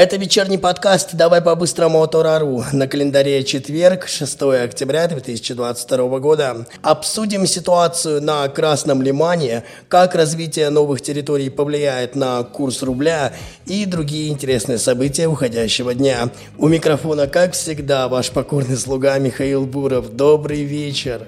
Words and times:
Это 0.00 0.16
вечерний 0.16 0.58
подкаст 0.58 1.14
«Давай 1.14 1.42
по-быстрому 1.42 2.00
от 2.00 2.14
Урару». 2.14 2.62
На 2.72 2.86
календаре 2.86 3.42
четверг, 3.42 4.06
6 4.06 4.42
октября 4.42 5.08
2022 5.08 6.20
года. 6.20 6.66
Обсудим 6.82 7.48
ситуацию 7.48 8.22
на 8.22 8.46
Красном 8.46 9.02
Лимане, 9.02 9.64
как 9.88 10.14
развитие 10.14 10.70
новых 10.70 11.00
территорий 11.00 11.50
повлияет 11.50 12.14
на 12.14 12.44
курс 12.44 12.84
рубля 12.84 13.32
и 13.66 13.86
другие 13.86 14.28
интересные 14.28 14.78
события 14.78 15.26
уходящего 15.26 15.92
дня. 15.94 16.30
У 16.58 16.68
микрофона, 16.68 17.26
как 17.26 17.54
всегда, 17.54 18.06
ваш 18.06 18.30
покорный 18.30 18.76
слуга 18.76 19.18
Михаил 19.18 19.66
Буров. 19.66 20.14
Добрый 20.14 20.62
вечер. 20.62 21.26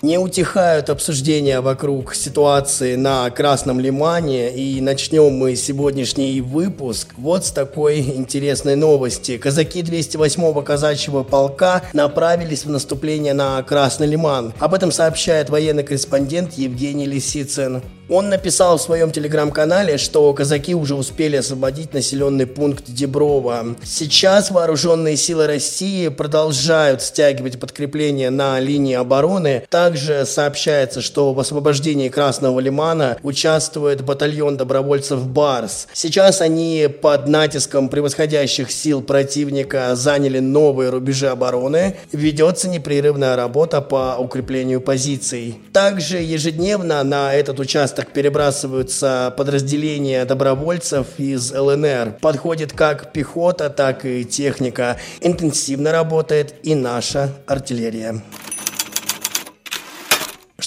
Не 0.00 0.16
утихают 0.16 0.90
обсуждения 0.90 1.60
вокруг 1.60 2.14
ситуации 2.14 2.94
на 2.94 3.28
Красном 3.30 3.80
Лимане, 3.80 4.54
и 4.54 4.80
начнем 4.80 5.32
мы 5.32 5.56
сегодняшний 5.56 6.40
выпуск 6.40 7.14
вот 7.16 7.44
с 7.44 7.50
такой 7.50 7.98
интересной 7.98 8.76
новости. 8.76 9.38
Казаки 9.38 9.82
208-го 9.82 10.62
казачьего 10.62 11.24
полка 11.24 11.82
направились 11.94 12.64
в 12.64 12.70
наступление 12.70 13.34
на 13.34 13.60
Красный 13.64 14.06
Лиман. 14.06 14.52
Об 14.60 14.72
этом 14.72 14.92
сообщает 14.92 15.50
военный 15.50 15.82
корреспондент 15.82 16.52
Евгений 16.52 17.06
Лисицын. 17.06 17.82
Он 18.08 18.30
написал 18.30 18.78
в 18.78 18.82
своем 18.82 19.10
телеграм-канале, 19.10 19.98
что 19.98 20.32
казаки 20.32 20.74
уже 20.74 20.94
успели 20.94 21.36
освободить 21.36 21.92
населенный 21.92 22.46
пункт 22.46 22.84
Деброва. 22.86 23.76
Сейчас 23.84 24.50
вооруженные 24.50 25.18
силы 25.18 25.46
России 25.46 26.08
продолжают 26.08 27.02
стягивать 27.02 27.60
подкрепления 27.60 28.30
на 28.30 28.60
линии 28.60 28.94
обороны. 28.94 29.64
Также 29.68 30.24
сообщается, 30.24 31.02
что 31.02 31.34
в 31.34 31.40
освобождении 31.40 32.08
Красного 32.08 32.60
Лимана 32.60 33.18
участвует 33.22 34.02
батальон 34.02 34.56
добровольцев 34.56 35.26
«Барс». 35.26 35.86
Сейчас 35.92 36.40
они 36.40 36.88
под 37.02 37.28
натиском 37.28 37.90
превосходящих 37.90 38.70
сил 38.70 39.02
противника 39.02 39.94
заняли 39.94 40.38
новые 40.38 40.88
рубежи 40.88 41.28
обороны. 41.28 41.96
Ведется 42.12 42.70
непрерывная 42.70 43.36
работа 43.36 43.82
по 43.82 44.16
укреплению 44.18 44.80
позиций. 44.80 45.58
Также 45.74 46.16
ежедневно 46.16 47.04
на 47.04 47.34
этот 47.34 47.60
участок 47.60 47.97
участок 47.98 48.12
перебрасываются 48.12 49.34
подразделения 49.36 50.24
добровольцев 50.24 51.06
из 51.18 51.52
ЛНР. 51.52 52.18
Подходит 52.20 52.72
как 52.72 53.12
пехота, 53.12 53.70
так 53.70 54.04
и 54.04 54.24
техника. 54.24 54.98
Интенсивно 55.20 55.90
работает 55.90 56.54
и 56.62 56.74
наша 56.74 57.30
артиллерия. 57.46 58.22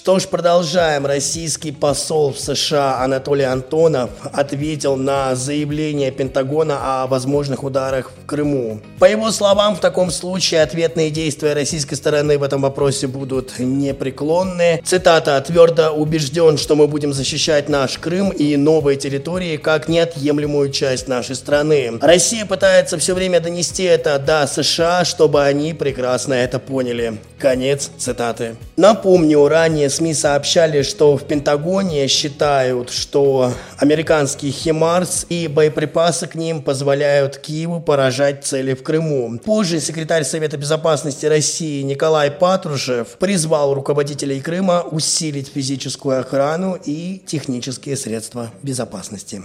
Что 0.02 0.18
ж, 0.18 0.28
продолжаем. 0.28 1.06
Российский 1.06 1.72
посол 1.72 2.34
в 2.34 2.40
США 2.40 3.04
Анатолий 3.04 3.44
Антонов 3.44 4.10
ответил 4.34 4.96
на 4.96 5.36
заявление 5.36 6.10
Пентагона 6.10 7.04
о 7.04 7.06
возможных 7.06 7.64
ударах 7.64 8.10
в 8.10 8.26
Крыму. 8.26 8.82
По 8.98 9.06
его 9.06 9.30
словам, 9.30 9.76
в 9.76 9.80
таком 9.80 10.10
случае 10.10 10.64
ответные 10.64 11.12
действия 11.12 11.54
российской 11.54 11.94
стороны 11.94 12.40
в 12.40 12.44
этом 12.44 12.64
вопросе 12.64 13.06
будут 13.06 13.60
непреклонны. 13.60 14.82
Цитата 14.84 15.40
«Твердо 15.40 15.92
убежден, 15.92 16.58
что 16.58 16.76
мы 16.76 16.88
будем 16.88 17.14
защищать 17.14 17.70
наш 17.70 18.00
Крым 18.00 18.32
и 18.32 18.58
новые 18.58 18.98
территории 18.98 19.58
как 19.58 19.88
неотъемлемую 19.88 20.72
часть 20.72 21.08
нашей 21.08 21.36
страны. 21.36 22.00
Россия 22.02 22.48
пытается 22.48 22.98
все 22.98 23.14
время 23.14 23.40
донести 23.40 23.84
это 23.84 24.18
до 24.18 24.48
США, 24.48 25.06
чтобы 25.06 25.44
они 25.44 25.76
прекрасно 25.76 26.34
это 26.34 26.58
поняли». 26.58 27.20
Конец 27.38 27.92
цитаты. 27.98 28.56
Напомню, 28.78 29.48
ранее 29.48 29.91
СМИ 29.92 30.14
сообщали, 30.16 30.82
что 30.82 31.16
в 31.18 31.28
Пентагоне 31.28 32.08
считают, 32.08 32.90
что 32.90 33.54
американские 33.78 34.52
«Химарс» 34.52 35.26
и 35.30 35.48
боеприпасы 35.48 36.26
к 36.26 36.36
ним 36.36 36.64
позволяют 36.64 37.38
Киеву 37.38 37.80
поражать 37.80 38.44
цели 38.44 38.74
в 38.74 38.82
Крыму. 38.82 39.38
Позже 39.40 39.80
секретарь 39.80 40.24
Совета 40.24 40.58
Безопасности 40.58 41.26
России 41.26 41.84
Николай 41.84 42.32
Патрушев 42.32 43.18
призвал 43.20 43.74
руководителей 43.74 44.42
Крыма 44.42 44.82
усилить 44.82 45.52
физическую 45.54 46.20
охрану 46.20 46.80
и 46.84 47.22
технические 47.28 47.98
средства 47.98 48.52
безопасности. 48.64 49.42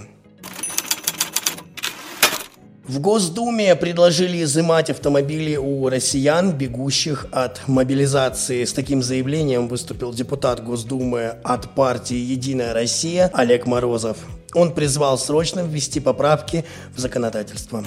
В 2.89 3.01
Госдуме 3.01 3.75
предложили 3.75 4.45
изымать 4.45 4.91
автомобили 4.91 5.57
у 5.57 5.89
россиян, 5.89 6.53
бегущих 6.53 7.27
от 7.33 7.67
мобилизации. 7.67 8.65
С 8.65 8.73
таким 8.73 9.03
заявлением 9.03 9.67
выступил 9.67 10.13
депутат 10.13 10.63
Госдумы 10.63 11.35
от 11.43 11.75
партии 11.75 12.17
«Единая 12.17 12.73
Россия» 12.73 13.29
Олег 13.35 13.67
Морозов. 13.67 14.19
Он 14.55 14.73
призвал 14.73 15.19
срочно 15.19 15.61
ввести 15.61 15.99
поправки 15.99 16.65
в 16.95 17.01
законодательство. 17.01 17.85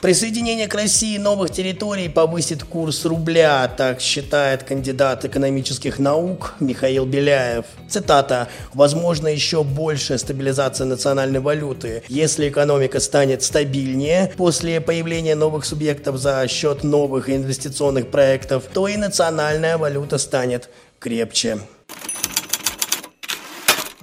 Присоединение 0.00 0.68
к 0.68 0.74
России 0.76 1.18
новых 1.18 1.50
территорий 1.50 2.08
повысит 2.08 2.62
курс 2.62 3.04
рубля, 3.04 3.66
так 3.66 4.00
считает 4.00 4.62
кандидат 4.62 5.24
экономических 5.24 5.98
наук 5.98 6.54
Михаил 6.60 7.04
Беляев. 7.04 7.64
Цитата. 7.88 8.48
«Возможно 8.72 9.26
еще 9.26 9.64
большая 9.64 10.18
стабилизация 10.18 10.84
национальной 10.84 11.40
валюты. 11.40 12.04
Если 12.06 12.48
экономика 12.48 13.00
станет 13.00 13.42
стабильнее 13.42 14.32
после 14.36 14.80
появления 14.80 15.34
новых 15.34 15.64
субъектов 15.64 16.16
за 16.18 16.46
счет 16.46 16.84
новых 16.84 17.28
инвестиционных 17.28 18.08
проектов, 18.08 18.64
то 18.72 18.86
и 18.86 18.96
национальная 18.96 19.78
валюта 19.78 20.18
станет 20.18 20.70
крепче». 21.00 21.58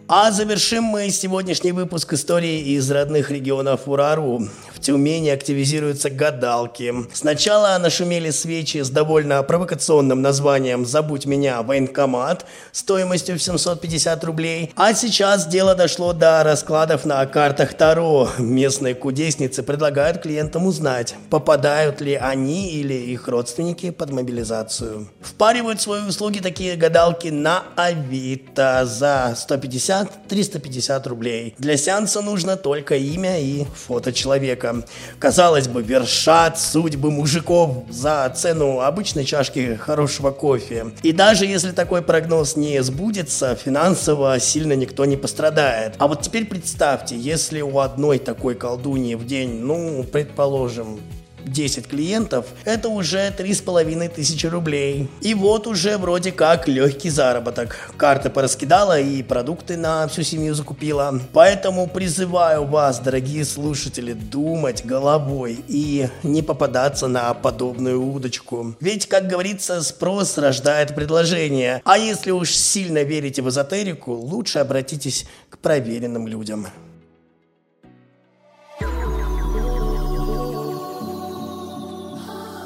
А 0.08 0.32
завершим 0.32 0.84
мы 0.84 1.10
сегодняшний 1.10 1.72
выпуск 1.72 2.14
истории 2.14 2.76
из 2.76 2.92
родных 2.92 3.32
регионов 3.32 3.88
Урару. 3.88 4.50
В 4.86 4.88
Тюмени 4.88 5.30
активизируются 5.30 6.12
гадалки. 6.12 6.94
Сначала 7.12 7.76
нашумели 7.80 8.30
свечи 8.30 8.84
с 8.84 8.92
довольно 8.92 9.42
провокационным 9.42 10.22
названием 10.22 10.86
«Забудь 10.86 11.26
меня, 11.26 11.64
военкомат» 11.64 12.46
стоимостью 12.72 13.40
в 13.40 13.42
750 13.42 14.24
рублей. 14.24 14.72
А 14.76 14.94
сейчас 14.94 15.48
дело 15.48 15.74
дошло 15.74 16.14
до 16.14 16.44
раскладов 16.44 17.04
на 17.04 17.26
картах 17.26 17.74
Таро. 17.74 18.30
Местные 18.38 18.94
кудесницы 18.94 19.64
предлагают 19.64 20.22
клиентам 20.22 20.68
узнать, 20.68 21.16
попадают 21.32 22.00
ли 22.00 22.14
они 22.14 22.72
или 22.74 22.94
их 22.94 23.28
родственники 23.28 23.90
под 23.90 24.12
мобилизацию. 24.12 25.08
Впаривают 25.20 25.82
свои 25.82 26.02
услуги 26.02 26.38
такие 26.38 26.76
гадалки 26.76 27.30
на 27.30 27.64
Авито 27.76 28.86
за 28.86 29.34
150 29.36 29.96
150-350 30.30 31.08
рублей. 31.08 31.56
Для 31.58 31.78
сеанса 31.78 32.22
нужно 32.22 32.58
только 32.58 32.96
имя 32.96 33.40
и 33.40 33.66
фото 33.76 34.12
человека. 34.14 34.75
Казалось 35.20 35.68
бы, 35.68 35.82
вершат 35.82 36.60
судьбы 36.60 37.12
мужиков 37.12 37.86
за 37.90 38.32
цену 38.36 38.82
обычной 38.82 39.26
чашки 39.26 39.76
хорошего 39.76 40.32
кофе. 40.32 40.88
И 41.04 41.12
даже 41.12 41.46
если 41.46 41.72
такой 41.72 42.02
прогноз 42.02 42.56
не 42.56 42.82
сбудется, 42.84 43.56
финансово 43.56 44.40
сильно 44.40 44.74
никто 44.74 45.06
не 45.06 45.18
пострадает. 45.18 45.96
А 45.98 46.08
вот 46.08 46.22
теперь 46.22 46.46
представьте, 46.46 47.16
если 47.16 47.62
у 47.62 47.80
одной 47.80 48.20
такой 48.20 48.56
колдуньи 48.56 49.16
в 49.16 49.26
день, 49.26 49.60
ну, 49.62 50.04
предположим, 50.04 51.00
10 51.46 51.88
клиентов, 51.88 52.46
это 52.66 52.90
уже 52.90 53.34
3,5 53.38 54.10
тысячи 54.10 54.46
рублей. 54.48 55.10
И 55.22 55.34
вот 55.34 55.68
уже 55.68 55.98
вроде 55.98 56.32
как 56.32 56.68
легкий 56.68 57.10
заработок. 57.10 57.92
Карты 57.98 58.30
пораскидала 58.30 59.00
и 59.00 59.24
продукты 59.24 59.78
на 59.78 60.08
всю 60.08 60.24
семью 60.24 60.54
закупила. 60.54 61.20
Поэтому 61.34 61.88
призываю 61.88 62.66
вас, 62.66 63.00
дорогие 63.00 63.46
слушатели, 63.46 64.14
думать 64.14 64.86
головой 64.86 65.64
и 65.68 66.10
не 66.24 66.42
попадаться 66.42 67.08
на 67.08 67.34
подобную 67.34 68.02
удочку. 68.04 68.76
Ведь, 68.80 69.08
как 69.08 69.28
говорится, 69.28 69.82
спрос 69.82 70.38
рождает 70.38 70.96
предложение. 70.96 71.82
А 71.86 71.98
если 71.98 72.32
уж 72.32 72.52
сильно 72.52 73.04
верите 73.04 73.42
в 73.42 73.50
эзотерику, 73.50 74.14
лучше 74.14 74.60
обратитесь 74.60 75.26
к 75.50 75.58
проверенным 75.58 76.28
людям. 76.28 76.68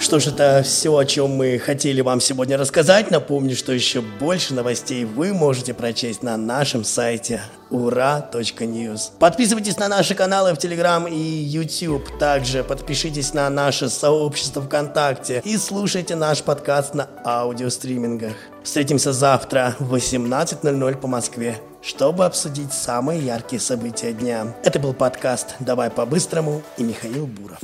Что 0.09 0.17
ж, 0.17 0.27
это 0.29 0.63
все, 0.63 0.97
о 0.97 1.05
чем 1.05 1.35
мы 1.35 1.59
хотели 1.59 2.01
вам 2.01 2.19
сегодня 2.19 2.57
рассказать. 2.57 3.11
Напомню, 3.11 3.55
что 3.55 3.71
еще 3.71 4.01
больше 4.01 4.55
новостей 4.55 5.05
вы 5.05 5.35
можете 5.35 5.75
прочесть 5.75 6.23
на 6.23 6.35
нашем 6.35 6.83
сайте 6.83 7.43
ура.news. 7.69 9.11
Подписывайтесь 9.19 9.77
на 9.77 9.87
наши 9.87 10.15
каналы 10.15 10.55
в 10.55 10.57
Телеграм 10.57 11.05
и 11.05 11.15
YouTube. 11.15 12.17
Также 12.17 12.63
подпишитесь 12.63 13.35
на 13.35 13.47
наше 13.51 13.87
сообщество 13.87 14.63
ВКонтакте 14.63 15.43
и 15.45 15.57
слушайте 15.57 16.15
наш 16.15 16.41
подкаст 16.41 16.95
на 16.95 17.07
аудиостримингах. 17.23 18.33
Встретимся 18.63 19.13
завтра 19.13 19.75
в 19.77 19.93
18.00 19.93 20.97
по 20.97 21.07
Москве, 21.07 21.61
чтобы 21.83 22.25
обсудить 22.25 22.73
самые 22.73 23.23
яркие 23.23 23.59
события 23.59 24.11
дня. 24.11 24.55
Это 24.63 24.79
был 24.79 24.95
подкаст 24.95 25.53
«Давай 25.59 25.91
по-быстрому» 25.91 26.63
и 26.79 26.83
Михаил 26.83 27.27
Буров. 27.27 27.59